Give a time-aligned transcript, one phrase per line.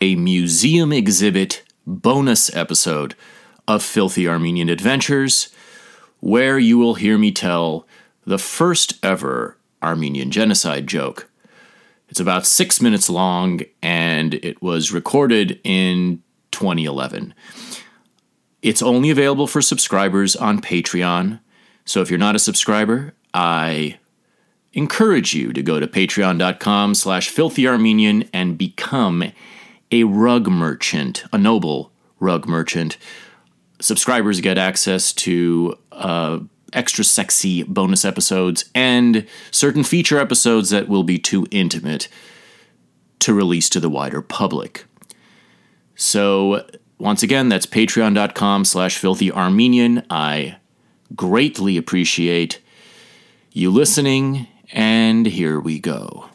[0.00, 3.14] a museum exhibit bonus episode
[3.68, 5.54] of Filthy Armenian Adventures,
[6.20, 7.86] where you will hear me tell
[8.24, 11.28] the first ever Armenian genocide joke.
[12.08, 17.34] It's about six minutes long and it was recorded in 2011.
[18.62, 21.40] It's only available for subscribers on Patreon.
[21.84, 23.98] So if you're not a subscriber, I
[24.72, 29.24] encourage you to go to patreon.com slash filthyarmenian and become
[29.90, 32.96] a rug merchant, a noble rug merchant.
[33.80, 36.40] Subscribers get access to uh,
[36.72, 42.08] extra sexy bonus episodes and certain feature episodes that will be too intimate
[43.20, 44.84] to release to the wider public.
[45.94, 46.66] So
[46.98, 50.04] once again, that's patreon.com slash filthyarmenian.
[50.10, 50.56] I
[51.16, 52.60] greatly appreciate
[53.52, 56.30] you listening, and here we go.